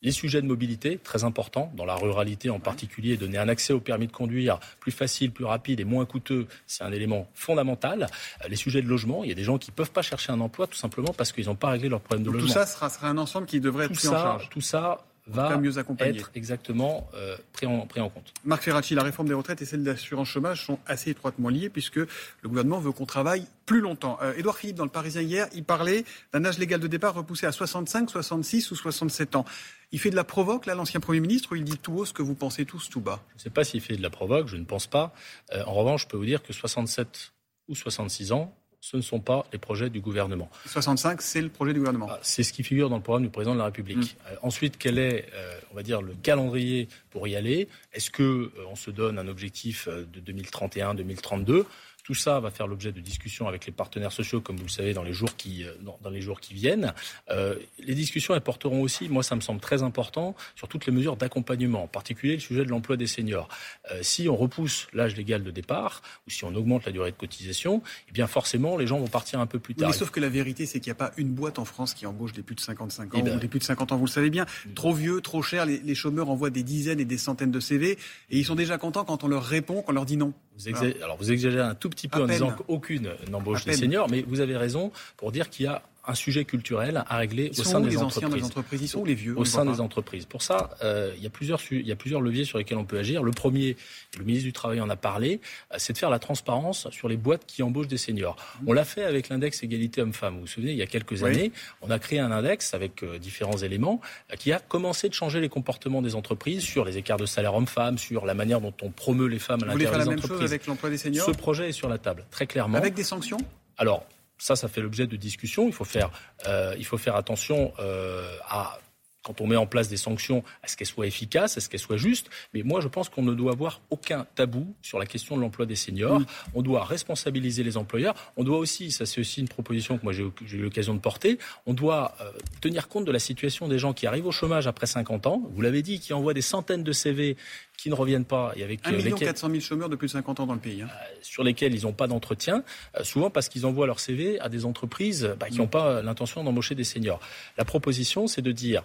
Les 0.03 0.11
sujets 0.11 0.43
de 0.43 0.47
mobilité, 0.47 0.99
très 0.99 1.25
importants, 1.25 1.73
dans 1.77 1.85
la 1.85 1.95
ruralité 1.95 2.51
en 2.51 2.59
particulier, 2.59 3.17
donner 3.17 3.39
un 3.39 3.49
accès 3.49 3.73
au 3.73 3.81
permis 3.81 4.07
de 4.09 4.13
conduire 4.13 4.59
plus 4.81 4.93
facile, 4.93 5.31
plus 5.31 5.45
rapide 5.45 5.81
et 5.81 5.85
moins 5.85 6.07
coûteux, 6.07 6.47
c'est 6.67 6.83
un 6.83 6.93
élément 6.93 7.29
fondamental. 7.35 8.09
Euh, 8.45 8.49
les 8.49 8.57
sujets 8.57 8.83
de 8.83 8.89
logement, 8.89 9.23
il 9.23 9.29
y 9.29 9.33
a 9.33 9.37
des 9.37 9.45
gens 9.45 9.59
qui 9.59 9.71
ne 9.71 9.77
peuvent 9.77 9.93
pas 9.93 10.03
chercher 10.03 10.33
un 10.33 10.41
emploi 10.41 10.67
tout 10.67 10.77
simplement 10.77 11.13
parce 11.17 11.33
qu'ils 11.33 11.47
n'ont 11.47 11.55
pas 11.55 11.71
réglé 11.71 11.89
leur 11.89 12.01
problème 12.01 12.25
de 12.25 12.31
logement. 12.31 12.49
Tout 12.49 12.53
ça 12.53 12.67
sera, 12.67 12.91
sera, 12.91 13.09
un 13.09 13.19
ensemble 13.19 13.47
qui 13.47 13.61
devrait 13.61 13.87
être 13.87 13.95
pris 13.95 14.09
en 14.09 14.13
charge. 14.13 14.49
Tout 14.51 14.61
ça 14.61 15.05
va 15.27 15.57
mieux 15.57 15.79
être 16.01 16.31
exactement 16.35 17.09
euh, 17.15 17.37
pris, 17.53 17.67
en, 17.67 17.87
pris 17.87 18.01
en 18.01 18.09
compte. 18.09 18.33
Marc 18.45 18.65
Ferracci, 18.65 18.95
la 18.95 19.05
réforme 19.05 19.29
des 19.29 19.35
retraites 19.35 19.63
et 19.63 19.65
celle 19.65 19.85
de 19.85 19.91
l'assurance 19.91 20.29
chômage 20.29 20.67
sont 20.67 20.79
assez 20.87 21.11
étroitement 21.11 21.49
liées 21.49 21.69
puisque 21.69 21.97
le 21.97 22.09
gouvernement 22.49 22.81
veut 22.81 22.93
qu'on 22.93 23.07
travaille 23.07 23.47
plus 23.65 23.81
longtemps. 23.81 24.19
Euh, 24.21 24.35
Édouard 24.37 24.59
Philippe, 24.59 24.77
dans 24.77 24.85
le 24.85 24.91
Parisien 24.91 25.23
hier, 25.23 25.47
il 25.55 25.65
parlait 25.65 26.05
d'un 26.33 26.45
âge 26.45 26.59
légal 26.59 26.81
de 26.81 26.89
départ 26.89 27.15
repoussé 27.15 27.47
à 27.47 27.53
65, 27.53 28.11
66 28.11 28.71
ou 28.73 28.75
67 28.75 29.37
ans. 29.37 29.45
Il 29.93 30.01
fait 30.01 30.11
de 30.11 30.17
la 30.17 30.25
provoque, 30.25 30.67
là, 30.67 30.75
l'ancien 30.75 31.01
Premier 31.01 31.21
ministre, 31.21 31.53
ou 31.53 31.57
il 31.57 31.65
dit 31.65 31.79
tout 31.79 31.93
haut 31.93 32.05
ce 32.05 32.13
que 32.13 32.23
vous 32.23 32.35
pensez 32.35 32.65
tous 32.65 32.89
tout 32.89 33.01
bas? 33.01 33.23
Je 33.31 33.35
ne 33.35 33.41
sais 33.41 33.51
pas 33.51 33.63
s'il 33.63 33.81
fait 33.81 33.97
de 33.97 34.03
la 34.03 34.11
provoque, 34.11 34.49
je 34.49 34.57
ne 34.57 34.65
pense 34.65 34.87
pas. 34.87 35.15
Euh, 35.53 35.63
en 35.67 35.75
revanche, 35.75 36.03
je 36.03 36.09
peux 36.09 36.17
vous 36.17 36.25
dire 36.25 36.43
que 36.43 36.53
67 36.53 37.33
ou 37.69 37.75
66 37.75 38.33
ans, 38.33 38.55
ce 38.83 38.97
ne 38.97 39.03
sont 39.03 39.21
pas 39.21 39.47
les 39.53 39.61
projets 39.61 39.91
du 39.91 40.01
gouvernement. 40.01 40.51
65, 40.67 41.23
c'est 41.23 41.41
le 41.41 41.49
projet 41.49 41.73
du 41.73 41.79
gouvernement. 41.79 42.09
Ah, 42.11 42.19
c'est 42.21 42.43
ce 42.43 42.53
qui 42.53 42.65
figure 42.65 42.91
dans 42.91 42.97
le 42.97 43.03
programme 43.03 43.23
du 43.23 43.31
président 43.31 43.55
de 43.55 43.61
la 43.61 43.67
République. 43.67 43.97
Mm. 43.97 44.33
Euh, 44.33 44.37
ensuite, 44.43 44.77
quel 44.77 44.99
est, 44.99 45.29
euh, 45.35 45.61
on 45.71 45.77
va 45.77 45.85
dire, 45.85 46.03
le 46.03 46.15
calendrier 46.21 46.89
pour 47.11 47.29
y 47.29 47.37
aller? 47.37 47.69
Est-ce 47.93 48.11
que 48.11 48.23
euh, 48.23 48.51
on 48.69 48.75
se 48.75 48.91
donne 48.91 49.21
un 49.21 49.29
objectif 49.29 49.89
de 49.89 50.33
2031-2032 50.33 51.65
tout 52.03 52.15
ça 52.15 52.41
va 52.41 52.51
faire 52.51 52.67
l'objet 52.67 52.93
de 52.93 53.01
discussions 53.01 53.47
avec 53.47 53.67
les 53.67 53.73
partenaires 53.73 54.13
sociaux, 54.13 54.41
comme 54.41 54.57
vous 54.57 54.65
le 54.65 54.71
savez, 54.71 54.93
dans 54.93 55.03
les 55.03 55.13
jours 55.13 55.37
qui, 55.37 55.65
euh, 55.65 55.73
dans, 56.03 56.11
les 56.11 56.21
jours 56.21 56.41
qui 56.41 56.55
viennent. 56.55 56.93
Euh, 57.31 57.57
les 57.79 57.95
discussions, 57.95 58.35
elles 58.35 58.41
porteront 58.41 58.83
aussi, 58.83 59.09
moi 59.09 59.23
ça 59.23 59.37
me 59.37 59.41
semble 59.41 59.61
très 59.61 59.83
important, 59.83 60.35
sur 60.57 60.69
toutes 60.69 60.87
les 60.87 60.93
mesures 60.93 61.17
d'accompagnement, 61.17 61.85
en 61.85 61.87
particulier 61.87 62.35
le 62.35 62.41
sujet 62.41 62.65
de 62.65 62.71
l'emploi 62.71 62.97
des 62.97 63.07
seniors. 63.07 63.49
Euh, 63.91 64.01
si 64.03 64.29
on 64.29 64.37
repousse 64.37 64.89
l'âge 64.93 65.17
légal 65.17 65.45
de 65.45 65.51
départ, 65.51 66.03
ou 66.27 66.31
si 66.31 66.45
on 66.45 66.55
augmente 66.55 66.87
la 66.87 66.93
durée 66.93 67.13
de 67.13 67.17
cotisation, 67.17 67.83
eh 68.09 68.13
bien 68.13 68.27
forcément, 68.27 68.77
les 68.77 68.87
gens 68.87 68.99
vont 68.99 69.07
partir 69.07 69.41
un 69.41 69.47
peu 69.47 69.61
plus 69.61 69.75
tard. 69.75 69.89
mais 69.89 69.97
sauf 69.97 70.11
que 70.11 70.21
la 70.21 70.29
vérité, 70.29 70.67
c'est 70.67 70.81
qu'il 70.81 70.91
n'y 70.91 70.97
a 70.97 71.07
pas 71.07 71.13
une 71.17 71.33
boîte 71.33 71.59
en 71.59 71.65
France 71.65 71.95
qui 71.95 72.07
embauche 72.07 72.33
des 72.33 72.43
plus 72.43 72.57
de 72.57 72.61
55 72.61 73.15
ans, 73.15 73.19
eh 73.19 73.23
ben 73.23 73.37
ou 73.37 73.41
des 73.41 73.49
plus 73.49 73.61
de 73.61 73.65
50 73.65 73.93
ans, 73.93 73.97
vous 73.97 74.07
le 74.07 74.11
savez 74.11 74.31
bien. 74.31 74.45
Mm. 74.67 74.75
Trop 74.75 74.93
vieux, 74.93 75.21
trop 75.21 75.43
cher, 75.43 75.67
les, 75.67 75.79
les 75.79 75.95
chômeurs 75.95 76.29
envoient 76.29 76.51
des 76.51 76.65
dizaines 76.65 77.01
et 77.01 77.05
des 77.05 77.19
centaines 77.19 77.53
de 77.53 77.61
CV, 77.61 77.93
et 77.93 78.39
ils 78.39 78.45
sont 78.45 78.57
déjà 78.57 78.77
contents 78.79 79.05
quand 79.05 79.23
on 79.23 79.29
leur 79.29 79.45
répond, 79.45 79.83
quand 79.83 79.93
on 79.93 79.95
leur 79.95 80.07
dit 80.07 80.17
non. 80.17 80.33
Vous 80.59 80.69
Alors 81.03 81.17
vous 81.17 81.33
exagérez 81.33 81.63
un 81.63 81.75
tout 81.75 81.92
petit 81.93 82.09
peu 82.09 82.23
en 82.23 82.27
disant 82.27 82.51
qu'aucune 82.53 83.11
n'embauche 83.31 83.65
des 83.65 83.75
seniors, 83.75 84.09
mais 84.11 84.25
vous 84.27 84.41
avez 84.41 84.57
raison 84.57 84.91
pour 85.17 85.33
dire 85.33 85.49
qu'il 85.51 85.67
y 85.67 85.69
a 85.69 85.83
un 86.05 86.15
sujet 86.15 86.45
culturel 86.45 87.05
à 87.09 87.17
régler 87.17 87.51
au 87.51 87.63
sein 87.63 87.81
des 87.81 87.97
entreprises. 87.99 88.45
entreprises? 88.45 88.83
Ils 88.83 88.89
sont 88.89 89.05
les 89.05 89.15
vieux 89.15 89.39
Au 89.39 89.45
sein 89.45 89.65
des 89.65 89.81
entreprises. 89.81 90.27
Pour 90.27 90.43
ça, 90.43 90.71
euh, 90.83 91.13
il, 91.17 91.23
y 91.23 91.27
a 91.27 91.31
plusieurs, 91.31 91.61
il 91.71 91.87
y 91.87 91.93
a 91.93 91.97
plusieurs 91.97 92.21
leviers 92.21 92.45
sur 92.45 92.59
lesquels 92.59 92.79
on 92.79 92.85
peut 92.85 92.99
agir. 92.99 93.23
Le 93.23 93.31
premier, 93.31 93.77
le 94.19 94.25
ministre 94.25 94.47
du 94.47 94.53
Travail 94.53 94.81
en 94.81 94.91
a 94.91 94.97
parlé, 94.97 95.41
euh, 95.73 95.77
c'est 95.79 95.93
de 95.93 95.99
faire 95.99 96.11
la 96.11 96.19
transparence 96.19 96.89
sur 96.91 97.09
les 97.09 97.17
boîtes 97.17 97.47
qui 97.47 97.63
embauchent 97.63 97.89
des 97.89 97.99
seniors. 97.99 98.35
Mmh. 98.37 98.65
On 98.69 98.73
l'a 98.73 98.85
fait 98.85 99.05
avec 99.05 99.29
l'index 99.29 99.63
égalité 99.63 100.03
homme-femme. 100.03 100.35
Vous 100.35 100.41
vous 100.41 100.47
souvenez, 100.47 100.73
il 100.73 100.79
y 100.79 100.83
a 100.83 100.87
quelques 100.87 101.23
années, 101.23 101.53
on 101.83 101.91
a 101.91 101.99
créé 101.99 102.19
un 102.19 102.33
index 102.33 102.75
avec 102.75 103.05
euh, 103.05 103.19
différents 103.19 103.59
éléments 103.59 104.01
qui 104.39 104.53
a 104.53 104.59
commencé 104.59 105.09
de 105.09 105.15
changer 105.15 105.41
les 105.41 105.49
comportements 105.49 106.03
des 106.03 106.17
entreprises 106.17 106.63
sur 106.63 106.85
les 106.85 106.99
écarts 106.99 107.19
de 107.19 107.27
salaire 107.27 107.55
homme-femme, 107.55 107.99
sur 107.99 108.27
la 108.27 108.35
manière 108.35 108.61
dont 108.61 108.75
on 108.83 108.91
promeut 108.91 109.29
les 109.29 109.39
femmes 109.39 109.63
à 109.63 109.67
l'intérieur 109.67 109.99
des 109.99 110.09
entreprises. 110.09 110.23
Vous 110.23 110.29
voulez 110.29 110.29
faire 110.29 110.29
la 110.29 110.39
même 110.39 110.41
chose 110.41 110.53
avec 110.53 110.67
l'emploi 110.67 110.91
des 110.91 110.99
seniors? 110.99 111.27
Ce 111.27 111.31
projet 111.31 111.69
est 111.69 111.73
sur 111.73 111.89
la 111.89 111.99
table, 111.99 112.25
très 112.31 112.47
clairement. 112.47 112.79
Avec 112.79 112.95
des 112.95 113.05
sanctions? 113.05 113.39
Alors, 113.79 114.05
ça, 114.43 114.57
ça 114.57 114.67
fait 114.67 114.81
l'objet 114.81 115.07
de 115.07 115.15
discussions. 115.15 115.69
Il 115.69 115.73
faut 115.73 115.85
faire, 115.85 116.11
euh, 116.49 116.75
il 116.77 116.85
faut 116.85 116.99
faire 116.99 117.15
attention 117.15 117.73
euh, 117.79 118.37
à 118.49 118.81
quand 119.23 119.41
on 119.41 119.47
met 119.47 119.55
en 119.55 119.67
place 119.67 119.89
des 119.89 119.97
sanctions, 119.97 120.43
à 120.63 120.69
ce 120.69 120.77
qu'elles 120.77 120.89
soient 120.89 121.07
efficaces, 121.07 121.57
à 121.57 121.61
ce 121.61 121.69
qu'elles 121.69 121.81
soient 121.81 121.97
justes. 121.97 122.29
Mais 122.55 122.63
moi, 122.63 122.81
je 122.81 122.89
pense 122.89 123.09
qu'on 123.09 123.23
ne 123.23 123.35
doit 123.35 123.53
avoir 123.53 123.81
aucun 123.91 124.27
tabou 124.35 124.75
sur 124.83 124.99
la 124.99 125.07
question 125.07 125.37
de 125.37 125.41
l'emploi 125.41 125.65
des 125.65 125.77
seniors. 125.77 126.21
On 126.55 126.63
doit 126.63 126.85
responsabiliser 126.85 127.63
les 127.63 127.77
employeurs. 127.77 128.15
On 128.37 128.45
doit 128.45 128.59
aussi, 128.59 128.91
ça 128.91 129.07
c'est 129.07 129.21
aussi 129.21 129.41
une 129.41 129.49
proposition 129.49 129.97
que 129.97 130.03
moi 130.03 130.13
j'ai 130.13 130.25
eu 130.25 130.63
l'occasion 130.63 130.95
de 130.95 130.99
porter, 130.99 131.39
on 131.67 131.75
doit 131.75 132.17
euh, 132.21 132.33
tenir 132.61 132.89
compte 132.89 133.05
de 133.05 133.13
la 133.13 133.19
situation 133.19 133.69
des 133.69 133.79
gens 133.79 133.93
qui 133.93 134.07
arrivent 134.07 134.27
au 134.27 134.33
chômage 134.33 134.67
après 134.67 134.87
50 134.87 135.27
ans. 135.27 135.43
Vous 135.55 135.63
l'avez 135.63 135.83
dit, 135.83 136.01
qui 136.01 136.13
envoient 136.13 136.35
des 136.35 136.43
centaines 136.43 136.83
de 136.83 136.93
CV 136.93 137.37
qui 137.83 137.91
ne 137.91 137.95
reviennent 137.97 138.25
pas. 138.25 138.53
Et 138.55 138.63
avec 138.63 138.87
1 138.87 138.93
million 138.93 139.17
400 139.17 139.49
000 139.51 139.61
chômeurs 139.61 139.89
de 139.89 139.97
plus 139.97 140.07
de 140.07 140.13
50 140.13 140.39
ans 140.39 140.47
dans 140.47 140.55
le 140.55 140.61
pays. 140.61 140.83
Hein. 140.83 140.89
Euh, 140.89 141.19
sur 141.21 141.43
lesquels 141.43 141.75
ils 141.75 141.83
n'ont 141.83 141.93
pas 141.93 142.07
d'entretien, 142.07 142.63
euh, 142.97 143.03
souvent 143.03 143.29
parce 143.29 143.49
qu'ils 143.49 143.67
envoient 143.67 143.89
leur 143.89 143.99
CV 143.99 144.39
à 144.39 144.49
des 144.49 144.65
entreprises 144.65 145.35
bah, 145.41 145.49
qui 145.49 145.59
n'ont 145.59 145.67
pas 145.67 146.01
l'intention 146.01 146.45
d'embaucher 146.45 146.77
des 146.77 146.85
seniors. 146.85 147.19
La 147.59 147.65
proposition, 147.65 148.29
c'est 148.29 148.41
de 148.41 148.53
dire 148.53 148.85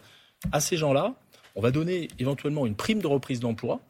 à 0.51 0.59
ces 0.59 0.77
gens-là, 0.77 1.13
on 1.55 1.61
va 1.61 1.69
donner 1.69 2.07
éventuellement 2.17 2.65
une 2.65 2.75
prime 2.75 2.99
de 2.99 3.05
reprise 3.05 3.39
d'emploi 3.39 3.81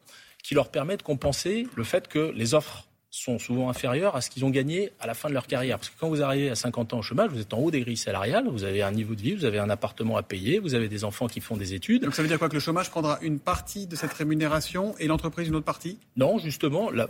qui 0.43 0.55
leur 0.55 0.69
permet 0.69 0.97
de 0.97 1.03
compenser 1.03 1.67
le 1.77 1.85
fait 1.85 2.09
que 2.09 2.33
les 2.35 2.53
offres 2.53 2.89
sont 3.09 3.39
souvent 3.39 3.69
inférieurs 3.69 4.15
à 4.15 4.21
ce 4.21 4.29
qu'ils 4.29 4.43
ont 4.45 4.49
gagné 4.49 4.91
à 4.99 5.07
la 5.07 5.13
fin 5.13 5.29
de 5.29 5.33
leur 5.33 5.47
carrière. 5.47 5.77
Parce 5.77 5.89
que 5.89 5.99
quand 5.99 6.09
vous 6.09 6.21
arrivez 6.21 6.49
à 6.49 6.55
50 6.55 6.93
ans 6.93 6.99
au 6.99 7.01
chômage, 7.01 7.31
vous 7.31 7.39
êtes 7.39 7.53
en 7.53 7.59
haut 7.59 7.71
des 7.71 7.81
grilles 7.81 7.97
salariales, 7.97 8.47
vous 8.47 8.63
avez 8.63 8.83
un 8.83 8.91
niveau 8.91 9.15
de 9.15 9.21
vie, 9.21 9.33
vous 9.33 9.45
avez 9.45 9.59
un 9.59 9.69
appartement 9.69 10.17
à 10.17 10.23
payer, 10.23 10.59
vous 10.59 10.75
avez 10.75 10.87
des 10.87 11.03
enfants 11.03 11.27
qui 11.27 11.39
font 11.39 11.57
des 11.57 11.73
études. 11.73 12.03
Donc 12.03 12.15
ça 12.15 12.21
veut 12.21 12.27
dire 12.27 12.37
quoi 12.37 12.49
Que 12.49 12.53
le 12.53 12.59
chômage 12.59 12.89
prendra 12.89 13.17
une 13.21 13.39
partie 13.39 13.87
de 13.87 13.95
cette 13.95 14.13
rémunération 14.13 14.95
et 14.99 15.07
l'entreprise 15.07 15.47
une 15.47 15.55
autre 15.55 15.65
partie? 15.65 15.97
Non, 16.15 16.37
justement, 16.37 16.91
là, 16.91 17.07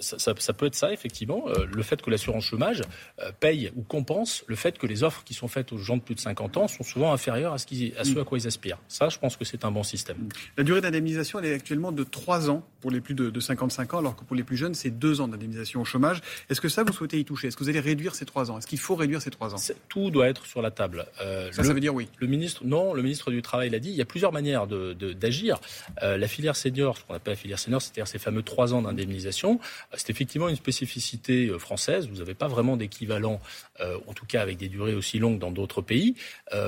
ça, 0.00 0.34
ça, 0.36 0.52
peut 0.52 0.66
être 0.66 0.74
ça, 0.74 0.92
effectivement. 0.92 1.44
Euh, 1.48 1.66
le 1.72 1.82
fait 1.82 2.00
que 2.00 2.10
l'assurance 2.10 2.44
chômage 2.44 2.82
euh, 3.20 3.30
paye 3.38 3.70
ou 3.76 3.82
compense 3.82 4.44
le 4.46 4.56
fait 4.56 4.76
que 4.78 4.86
les 4.86 5.02
offres 5.02 5.22
qui 5.24 5.34
sont 5.34 5.48
faites 5.48 5.72
aux 5.72 5.78
gens 5.78 5.96
de 5.96 6.02
plus 6.02 6.14
de 6.14 6.20
50 6.20 6.56
ans 6.56 6.68
sont 6.68 6.84
souvent 6.84 7.12
inférieures 7.12 7.52
à 7.52 7.58
ce, 7.58 7.66
à, 7.98 8.04
ce 8.04 8.18
à 8.18 8.24
quoi 8.24 8.38
ils 8.38 8.46
aspirent. 8.46 8.78
Ça, 8.88 9.08
je 9.08 9.18
pense 9.18 9.36
que 9.36 9.44
c'est 9.44 9.64
un 9.64 9.70
bon 9.70 9.82
système. 9.82 10.28
La 10.56 10.64
durée 10.64 10.80
d'indemnisation, 10.80 11.38
elle 11.38 11.46
est 11.46 11.54
actuellement 11.54 11.92
de 11.92 12.02
3 12.02 12.50
ans 12.50 12.66
pour 12.80 12.90
les 12.90 13.00
plus 13.00 13.14
de, 13.14 13.30
de 13.30 13.40
55 13.40 13.94
ans, 13.94 13.98
alors 13.98 14.16
que 14.16 14.24
pour 14.24 14.36
les 14.36 14.42
plus 14.42 14.56
jeunes, 14.56 14.74
c'est 14.74 14.90
2 14.90 15.20
ans 15.20 15.28
d'indemnisation 15.28 15.43
au 15.76 15.84
chômage. 15.84 16.20
Est-ce 16.50 16.60
que 16.60 16.68
ça, 16.68 16.82
vous 16.82 16.92
souhaitez 16.92 17.18
y 17.18 17.24
toucher? 17.24 17.48
Est-ce 17.48 17.56
que 17.56 17.64
vous 17.64 17.70
allez 17.70 17.80
réduire 17.80 18.14
ces 18.14 18.24
trois 18.24 18.50
ans? 18.50 18.58
Est-ce 18.58 18.66
qu'il 18.66 18.78
faut 18.78 18.94
réduire 18.94 19.22
ces 19.22 19.30
trois 19.30 19.54
ans? 19.54 19.58
Tout 19.88 20.10
doit 20.10 20.28
être 20.28 20.46
sur 20.46 20.62
la 20.62 20.70
table. 20.70 21.06
Euh, 21.20 21.50
ça, 21.52 21.64
ça 21.64 21.72
veut 21.72 21.80
dire 21.80 21.94
oui. 21.94 22.08
Le 22.18 22.26
ministre, 22.26 22.62
non, 22.64 22.94
le 22.94 23.02
ministre 23.02 23.30
du 23.30 23.42
Travail 23.42 23.70
l'a 23.70 23.78
dit. 23.78 23.90
Il 23.90 23.96
y 23.96 24.02
a 24.02 24.04
plusieurs 24.04 24.32
manières 24.32 24.66
d'agir. 24.66 25.58
De, 25.58 26.04
euh, 26.04 26.16
la 26.16 26.28
filière 26.28 26.56
senior, 26.56 26.96
ce 26.98 27.04
qu'on 27.04 27.14
appelle 27.14 27.32
la 27.32 27.38
filière 27.38 27.58
senior, 27.58 27.80
c'est-à-dire 27.80 28.08
ces 28.08 28.18
fameux 28.18 28.42
trois 28.42 28.74
ans 28.74 28.82
d'indemnisation, 28.82 29.60
euh, 29.92 29.96
c'est 29.96 30.10
effectivement 30.10 30.48
une 30.48 30.56
spécificité 30.56 31.48
française. 31.58 32.08
Vous 32.08 32.16
n'avez 32.16 32.34
pas 32.34 32.48
vraiment 32.48 32.76
d'équivalent, 32.76 33.40
euh, 33.80 33.98
en 34.06 34.12
tout 34.12 34.26
cas 34.26 34.42
avec 34.42 34.56
des 34.58 34.68
durées 34.68 34.94
aussi 34.94 35.18
longues 35.18 35.38
dans 35.38 35.50
d'autres 35.50 35.82
pays. 35.82 36.14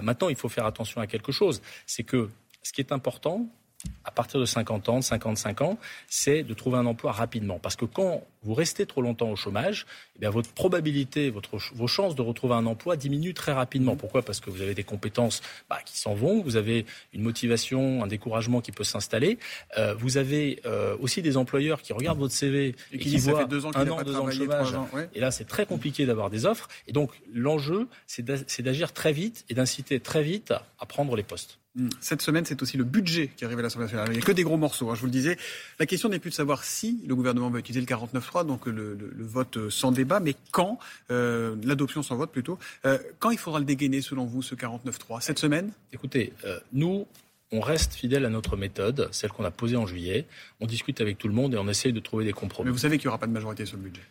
maintenant, 0.03 0.29
il 0.29 0.37
faut 0.37 0.49
faire 0.49 0.67
attention 0.67 1.01
à 1.01 1.07
quelque 1.07 1.33
chose. 1.33 1.63
C'est 1.87 2.03
que 2.03 2.29
ce 2.63 2.73
qui 2.73 2.81
est 2.81 2.93
important, 2.93 3.49
à 4.05 4.11
partir 4.11 4.41
de 4.41 4.45
50 4.45 4.89
ans, 4.89 4.99
de 4.99 5.05
55 5.05 5.61
ans, 5.63 5.79
c'est 6.09 6.43
de 6.43 6.55
trouver 6.55 6.79
un 6.79 6.87
emploi 6.87 7.13
rapidement. 7.13 7.59
Parce 7.59 7.77
que 7.77 7.85
quand 7.85 8.25
vous 8.47 8.55
restez 8.55 8.87
trop 8.87 9.03
longtemps 9.03 9.31
au 9.31 9.37
chômage, 9.37 9.87
eh 10.15 10.21
bien 10.21 10.31
votre 10.31 10.51
probabilité, 10.53 11.31
votre, 11.31 11.59
vos 11.75 11.89
chances 11.89 12.15
de 12.15 12.23
retrouver 12.23 12.55
un 12.55 12.65
emploi 12.67 12.97
diminuent 12.97 13.35
très 13.35 13.53
rapidement. 13.53 13.97
Pourquoi? 13.97 14.23
Parce 14.23 14.39
que 14.39 14.51
vous 14.51 14.63
avez 14.63 14.75
des 14.75 14.85
compétences 14.85 15.43
bah, 15.69 15.79
qui 15.85 15.99
s'en 15.99 16.15
vont, 16.15 16.41
vous 16.43 16.57
avez 16.57 16.87
une 17.13 17.23
motivation, 17.23 18.05
un 18.05 18.07
découragement 18.07 18.61
qui 18.61 18.71
peut 18.71 18.85
s'installer. 18.85 19.39
Euh, 19.79 19.95
vous 19.95 20.17
avez 20.17 20.61
euh, 20.65 20.97
aussi 21.01 21.23
des 21.23 21.37
employeurs 21.37 21.83
qui 21.83 21.93
regardent 21.93 22.21
votre 22.21 22.35
CV 22.35 22.77
et, 22.93 22.99
qui, 22.99 23.17
voient 23.17 23.45
deux 23.45 23.67
ans 23.67 23.73
un 23.75 23.89
an, 23.89 24.03
deux 24.03 24.17
ans 24.17 24.27
de 24.27 24.31
chômage. 24.31 24.75
Et 25.15 25.21
là, 25.21 25.33
c'est 25.33 25.47
très 25.47 25.67
compliqué 25.67 26.07
d'avoir 26.07 26.31
des 26.31 26.47
offres. 26.47 26.69
Et 26.87 26.93
donc, 26.93 27.11
l'enjeu, 27.35 27.89
c'est 28.07 28.23
d'agir 28.63 28.93
très 28.93 29.13
vite 29.13 29.45
et 29.49 29.55
d'inciter 29.55 29.99
très 29.99 30.23
vite 30.23 30.53
à 30.53 30.87
prendre 30.87 31.17
les 31.17 31.25
postes. 31.25 31.59
Hmm. 31.77 31.91
Cette 32.01 32.23
semaine, 32.23 32.47
c'est 32.47 32.63
aussi 32.63 32.79
le 32.79 32.85
budget 32.85 33.31
qui 33.37 33.45
arrive 33.45 33.59
à 33.59 33.63
l'Assemblée 33.63 33.85
nationale. 33.85 34.09
Il 34.09 34.13
n'y 34.13 34.23
a 34.23 34.23
que 34.23 34.33
des 34.33 34.45
gros 34.45 34.57
morceaux, 34.57 34.89
hein, 34.89 34.95
je 34.95 35.01
vous 35.01 35.07
le 35.07 35.13
disais. 35.13 35.37
La 35.79 35.85
question 35.85 36.09
n'est 36.09 36.19
plus 36.19 36.31
de 36.31 36.35
savoir 36.35 36.65
si 36.65 37.03
le 37.07 37.15
gouvernement 37.15 37.51
va 37.51 37.59
utiliser 37.59 37.81
le 37.81 37.87
49.3, 37.87 38.36
donc 38.45 38.67
le, 38.67 38.99
vote 39.19 39.69
sans 39.71 39.93
débat, 39.93 40.21
mais 40.21 40.35
quand, 40.51 40.79
euh, 41.11 41.57
l'adoption 41.63 42.03
sans 42.03 42.17
vote 42.17 42.31
plutôt, 42.31 42.59
euh, 42.85 42.99
quand 43.19 43.31
il 43.31 43.39
faudra 43.39 43.59
le 43.59 43.65
dégainer 43.65 44.01
selon 44.01 44.25
vous, 44.25 44.43
ce 44.43 44.55
49.3 44.55 45.21
Cette 45.21 45.39
semaine? 45.39 45.71
Écoutez, 45.93 46.33
euh, 46.45 46.59
nous, 46.73 47.07
on 47.53 47.61
reste 47.61 47.95
fidèle 47.95 48.25
à 48.25 48.31
notre 48.31 48.57
méthode, 48.57 49.09
celle 49.13 49.31
qu'on 49.31 49.45
a 49.45 49.51
posée 49.51 49.77
en 49.77 49.87
juillet. 49.87 50.27
On 50.61 50.67
discute 50.67 51.01
avec 51.01 51.19
tout 51.19 51.29
le 51.29 51.35
monde 51.35 51.55
et 51.55 51.59
on 51.59 51.69
essaye 51.69 51.93
de 51.93 52.01
trouver 52.01 52.25
des 52.25 52.33
compromis. 52.33 52.67
Mais 52.67 52.73
vous 52.73 52.79
savez 52.79 52.99
qu'il 52.99 53.07
n'y 53.07 53.11
aura 53.11 53.19
pas 53.19 53.27
de 53.27 53.33
majorité 53.33 53.67
sur 53.67 53.77
le 53.77 53.85
budget 53.85 54.03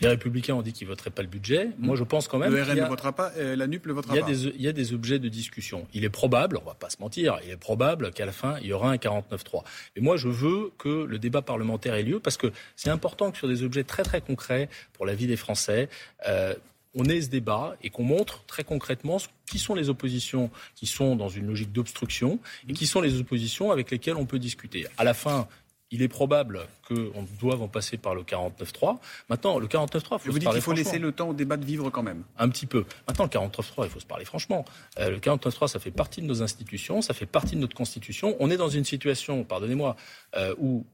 les 0.00 0.08
Républicains 0.08 0.54
ont 0.54 0.62
dit 0.62 0.72
qu'ils 0.72 0.86
voteraient 0.86 1.10
pas 1.10 1.22
le 1.22 1.28
budget. 1.28 1.70
Moi, 1.78 1.96
je 1.96 2.04
pense 2.04 2.28
quand 2.28 2.38
même. 2.38 2.52
Le 2.52 2.62
RN 2.62 2.76
ne 2.76 2.86
votera 2.86 3.12
pas, 3.12 3.32
la 3.36 3.66
NUP 3.66 3.86
ne 3.86 3.92
votera 3.92 4.14
il 4.14 4.16
y 4.16 4.20
a 4.20 4.24
pas. 4.24 4.30
Des, 4.30 4.44
il 4.44 4.62
y 4.62 4.68
a 4.68 4.72
des 4.72 4.92
objets 4.92 5.18
de 5.18 5.28
discussion. 5.28 5.86
Il 5.92 6.04
est 6.04 6.10
probable, 6.10 6.58
on 6.62 6.64
va 6.64 6.74
pas 6.74 6.90
se 6.90 6.96
mentir, 7.00 7.38
il 7.44 7.50
est 7.50 7.56
probable 7.56 8.12
qu'à 8.12 8.26
la 8.26 8.32
fin, 8.32 8.58
il 8.60 8.66
y 8.66 8.72
aura 8.72 8.90
un 8.90 8.96
49-3. 8.96 9.64
Mais 9.96 10.02
moi, 10.02 10.16
je 10.16 10.28
veux 10.28 10.72
que 10.78 11.04
le 11.04 11.18
débat 11.18 11.42
parlementaire 11.42 11.94
ait 11.94 12.02
lieu 12.02 12.20
parce 12.20 12.36
que 12.36 12.52
c'est 12.76 12.90
important 12.90 13.30
que 13.30 13.38
sur 13.38 13.48
des 13.48 13.62
objets 13.62 13.84
très 13.84 14.02
très 14.02 14.20
concrets 14.20 14.68
pour 14.92 15.06
la 15.06 15.14
vie 15.14 15.26
des 15.26 15.36
Français, 15.36 15.88
euh, 16.26 16.54
on 16.94 17.04
ait 17.04 17.20
ce 17.20 17.28
débat 17.28 17.76
et 17.82 17.90
qu'on 17.90 18.02
montre 18.02 18.44
très 18.46 18.64
concrètement 18.64 19.18
qui 19.46 19.58
sont 19.58 19.74
les 19.74 19.88
oppositions 19.88 20.50
qui 20.74 20.86
sont 20.86 21.16
dans 21.16 21.28
une 21.28 21.46
logique 21.46 21.72
d'obstruction 21.72 22.38
et 22.68 22.72
qui 22.72 22.86
sont 22.86 23.00
les 23.00 23.20
oppositions 23.20 23.70
avec 23.70 23.90
lesquelles 23.90 24.16
on 24.16 24.26
peut 24.26 24.38
discuter. 24.38 24.86
À 24.96 25.04
la 25.04 25.14
fin, 25.14 25.48
il 25.90 26.02
est 26.02 26.08
probable 26.08 26.60
qu'on 26.86 27.26
doive 27.40 27.62
en 27.62 27.68
passer 27.68 27.96
par 27.96 28.14
le 28.14 28.22
49.3. 28.22 28.98
Maintenant, 29.28 29.58
le 29.58 29.66
49.3, 29.66 30.18
faut 30.18 30.32
Vous 30.32 30.38
dites 30.38 30.50
qu'il 30.50 30.60
faut 30.60 30.72
laisser 30.72 30.98
le 30.98 31.12
temps 31.12 31.30
au 31.30 31.34
débat 31.34 31.56
de 31.56 31.64
vivre 31.64 31.90
quand 31.90 32.02
même. 32.02 32.24
Un 32.38 32.48
petit 32.48 32.66
peu. 32.66 32.84
Maintenant, 33.06 33.24
le 33.24 33.30
49.3, 33.30 33.84
il 33.84 33.90
faut 33.90 34.00
se 34.00 34.06
parler 34.06 34.24
franchement. 34.24 34.64
Euh, 34.98 35.10
le 35.10 35.18
49.3, 35.18 35.68
ça 35.68 35.78
fait 35.78 35.90
partie 35.90 36.20
de 36.20 36.26
nos 36.26 36.42
institutions, 36.42 37.00
ça 37.00 37.14
fait 37.14 37.26
partie 37.26 37.56
de 37.56 37.60
notre 37.60 37.76
Constitution. 37.76 38.36
On 38.40 38.50
est 38.50 38.56
dans 38.56 38.68
une 38.68 38.84
situation, 38.84 39.44
pardonnez-moi, 39.44 39.96
euh, 40.36 40.54
où, 40.58 40.84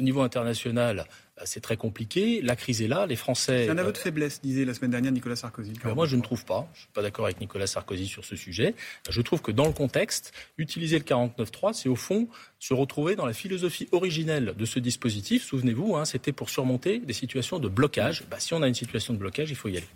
au 0.00 0.02
niveau 0.02 0.22
international, 0.22 1.00
euh, 1.38 1.42
c'est 1.44 1.60
très 1.60 1.76
compliqué. 1.76 2.40
La 2.42 2.56
crise 2.56 2.82
est 2.82 2.88
là. 2.88 3.06
Les 3.06 3.16
Français. 3.16 3.64
C'est 3.66 3.70
un 3.70 3.78
aveu 3.78 3.92
de 3.92 3.98
faiblesse, 3.98 4.40
disait 4.40 4.64
la 4.64 4.74
semaine 4.74 4.90
dernière 4.90 5.12
Nicolas 5.12 5.36
Sarkozy. 5.36 5.74
moi, 5.94 6.06
je 6.06 6.16
ne 6.16 6.22
trouve 6.22 6.44
pas. 6.44 6.68
Je 6.72 6.78
ne 6.78 6.82
suis 6.82 6.92
pas 6.92 7.02
d'accord 7.02 7.26
avec 7.26 7.40
Nicolas 7.40 7.66
Sarkozy 7.66 8.06
sur 8.06 8.24
ce 8.24 8.36
sujet. 8.36 8.74
Je 9.08 9.20
trouve 9.20 9.42
que 9.42 9.52
dans 9.52 9.66
le 9.66 9.72
contexte, 9.72 10.32
utiliser 10.58 10.98
le 10.98 11.04
49.3, 11.04 11.74
c'est 11.74 11.88
au 11.88 11.96
fond 11.96 12.28
se 12.58 12.74
retrouver 12.74 13.16
dans 13.16 13.26
la 13.26 13.32
philosophie 13.32 13.88
originelle 13.92 14.54
de 14.56 14.64
ce 14.64 14.78
dispositif. 14.78 15.44
Souvenez-vous, 15.44 15.96
hein, 15.96 16.04
c'était 16.04 16.32
pour 16.32 16.50
surmonter 16.50 16.98
des 16.98 17.12
situations 17.12 17.58
de 17.58 17.68
blocage. 17.68 18.24
Bah, 18.30 18.40
si 18.40 18.54
on 18.54 18.62
a 18.62 18.68
une 18.68 18.74
situation 18.74 19.14
de 19.14 19.18
blocage, 19.18 19.50
il 19.50 19.56
faut 19.56 19.68
y 19.68 19.76
aller. 19.76 19.88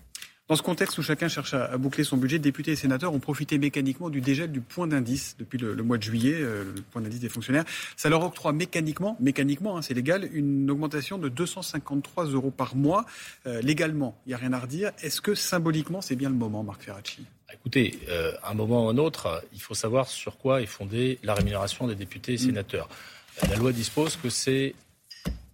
Dans 0.47 0.57
ce 0.57 0.63
contexte 0.63 0.99
où 0.99 1.03
chacun 1.03 1.27
cherche 1.27 1.55
à, 1.55 1.79
boucler 1.79 2.05
son 2.05 2.19
budget, 2.19 2.39
députés 2.39 2.73
et 2.73 2.77
sénateurs 2.77 3.15
ont 3.15 3.19
profité 3.19 3.57
mécaniquement 3.57 4.11
du 4.11 4.21
dégel 4.21 4.53
du 4.53 4.61
point 4.61 4.87
d'indice 4.87 5.37
depuis 5.39 5.57
le, 5.57 5.75
mois 5.83 5.97
de 5.97 6.03
juillet, 6.03 6.35
euh, 6.35 6.65
le 6.65 6.83
point 6.83 7.01
d'indice 7.01 7.21
des 7.21 7.31
fonctionnaires. 7.31 7.65
Ça 7.97 8.11
leur 8.11 8.23
octroie 8.23 8.53
mécaniquement, 8.53 9.17
mécaniquement, 9.21 9.79
hein, 9.79 9.83
c'est 9.83 9.95
légal, 9.95 10.29
une 10.35 10.71
augmentation 10.71 11.17
de 11.17 11.31
253 11.31 12.27
euros 12.27 12.51
par 12.51 12.77
mois. 12.77 13.07
Euh, 13.47 13.63
légalement, 13.63 14.21
il 14.27 14.31
n'y 14.31 14.35
a 14.35 14.37
rien 14.37 14.53
à 14.53 14.59
redire. 14.59 14.93
Est-ce 15.03 15.23
que 15.23 15.35
symboliquement, 15.35 16.03
c'est 16.03 16.15
bien 16.15 16.29
le 16.29 16.35
moment, 16.35 16.63
Marc 16.63 16.83
Ferracci? 16.83 17.25
Écoutez, 17.51 17.99
euh, 18.11 18.33
un 18.45 18.53
moment 18.53 18.85
ou 18.85 18.89
un 18.91 18.99
autre, 18.99 19.43
il 19.55 19.63
faut 19.63 19.73
savoir 19.73 20.09
sur 20.09 20.37
quoi 20.37 20.61
est 20.61 20.67
fondée 20.67 21.19
la 21.23 21.33
rémunération 21.33 21.87
des 21.87 21.95
députés 21.95 22.33
et 22.33 22.37
mm. 22.37 22.39
sénateurs. 22.39 22.91
La 23.49 23.57
loi 23.57 23.73
dispose 23.73 24.17
que 24.17 24.29
c'est 24.29 24.75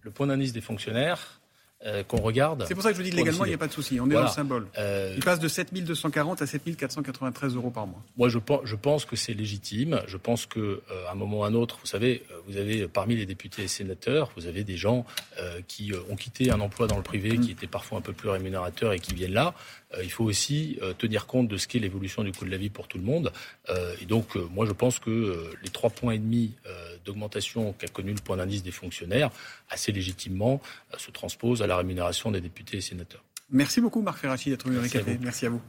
le 0.01 0.11
point 0.11 0.27
d'indice 0.27 0.51
des 0.51 0.59
fonctionnaires 0.59 1.40
euh, 1.83 2.03
qu'on 2.03 2.21
regarde. 2.21 2.65
C'est 2.67 2.75
pour 2.75 2.83
ça 2.83 2.89
que 2.89 2.97
je 2.97 3.01
vous 3.01 3.09
dis 3.09 3.15
légalement, 3.15 3.43
il 3.43 3.49
n'y 3.49 3.55
a 3.55 3.57
pas 3.57 3.67
de 3.67 3.73
souci. 3.73 3.99
On 3.99 4.07
est 4.07 4.13
dans 4.13 4.21
le 4.21 4.27
symbole. 4.27 4.67
Euh, 4.77 5.13
il 5.15 5.23
passe 5.23 5.39
de 5.39 5.47
7240 5.47 6.39
à 6.41 6.45
7493 6.45 7.55
euros 7.55 7.71
par 7.71 7.87
mois. 7.87 8.03
Moi, 8.17 8.29
je, 8.29 8.37
je 8.65 8.75
pense 8.75 9.05
que 9.05 9.15
c'est 9.15 9.33
légitime. 9.33 9.99
Je 10.05 10.17
pense 10.17 10.45
qu'à 10.45 10.59
euh, 10.59 10.79
un 11.11 11.15
moment 11.15 11.39
ou 11.39 11.43
un 11.43 11.55
autre, 11.55 11.79
vous 11.81 11.87
savez, 11.87 12.23
vous 12.47 12.57
avez 12.57 12.87
parmi 12.87 13.15
les 13.15 13.25
députés 13.25 13.63
et 13.63 13.67
sénateurs, 13.67 14.31
vous 14.35 14.45
avez 14.45 14.63
des 14.63 14.77
gens 14.77 15.05
qui 15.67 15.91
ont 16.09 16.15
quitté 16.15 16.51
un 16.51 16.59
emploi 16.59 16.85
dans 16.85 16.97
le 16.97 17.03
privé 17.03 17.31
qui 17.39 17.49
mm. 17.49 17.53
était 17.53 17.67
parfois 17.67 17.97
un 17.97 18.01
peu 18.01 18.13
plus 18.13 18.29
rémunérateur 18.29 18.93
et 18.93 18.99
qui 18.99 19.15
viennent 19.15 19.33
là. 19.33 19.55
Il 20.01 20.11
faut 20.11 20.23
aussi 20.23 20.79
tenir 20.97 21.25
compte 21.25 21.47
de 21.47 21.57
ce 21.57 21.67
qu'est 21.67 21.79
l'évolution 21.79 22.23
du 22.23 22.31
coût 22.31 22.45
de 22.45 22.51
la 22.51 22.57
vie 22.57 22.69
pour 22.69 22.87
tout 22.87 22.97
le 22.97 23.03
monde. 23.03 23.31
et 24.01 24.05
donc, 24.05 24.35
moi, 24.35 24.65
je 24.65 24.71
pense 24.71 24.99
que 24.99 25.51
les 25.63 25.69
trois 25.69 25.89
points 25.89 26.13
et 26.13 26.19
demi 26.19 26.53
d'augmentation 27.05 27.73
qu'a 27.73 27.87
connu 27.87 28.13
le 28.13 28.21
point 28.21 28.37
d'indice 28.37 28.63
des 28.63 28.71
fonctionnaires, 28.71 29.31
assez 29.69 29.91
légitimement, 29.91 30.61
se 30.97 31.11
transposent 31.11 31.61
à 31.61 31.67
la 31.67 31.77
rémunération 31.77 32.31
des 32.31 32.41
députés 32.41 32.77
et 32.77 32.81
sénateurs. 32.81 33.23
Merci 33.49 33.81
beaucoup 33.81 34.01
Marc 34.01 34.19
Ferracci 34.19 34.49
d'être 34.49 34.67
venu 34.67 34.79
les 34.81 35.17
Merci 35.19 35.45
à 35.45 35.49
vous. 35.49 35.61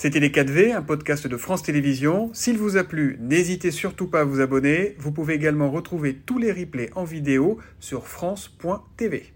C'était 0.00 0.20
Les 0.20 0.30
4V, 0.30 0.74
un 0.74 0.80
podcast 0.80 1.26
de 1.26 1.36
France 1.36 1.62
Télévisions. 1.62 2.30
S'il 2.32 2.56
vous 2.56 2.78
a 2.78 2.84
plu, 2.84 3.18
n'hésitez 3.20 3.70
surtout 3.70 4.06
pas 4.06 4.20
à 4.20 4.24
vous 4.24 4.40
abonner. 4.40 4.96
Vous 4.98 5.12
pouvez 5.12 5.34
également 5.34 5.70
retrouver 5.70 6.14
tous 6.14 6.38
les 6.38 6.50
replays 6.50 6.88
en 6.94 7.04
vidéo 7.04 7.58
sur 7.80 8.08
France.tv. 8.08 9.34